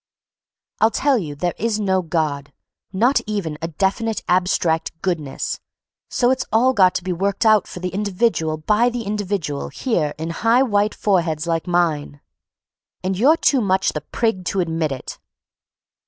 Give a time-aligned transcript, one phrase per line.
[0.79, 2.53] I'll tell you there is no God,
[2.91, 5.59] not even a definite abstract goodness;
[6.09, 10.15] so it's all got to be worked out for the individual by the individual here
[10.17, 12.19] in high white foreheads like mine,
[13.03, 15.19] and you're too much the prig to admit it."